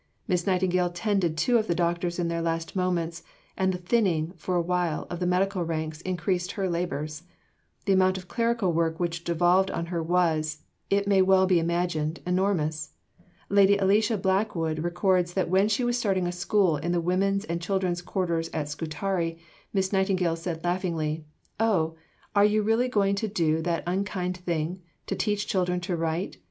[0.27, 3.21] Miss Nightingale tended two of the doctors in their last moments,
[3.55, 7.21] and the thinning, for a while, of the medical ranks increased her labours.
[7.85, 12.19] The amount of clerical work which devolved on her was, it may be well imagined,
[12.25, 12.93] enormous.
[13.47, 17.61] Lady Alicia Blackwood records that when she was starting a school in the women's and
[17.61, 19.37] children's quarters at Scutari,
[19.71, 21.25] Miss Nightingale said laughingly,
[21.59, 21.95] "Oh,
[22.35, 26.39] are you really going to do that unkind thing to teach children to write?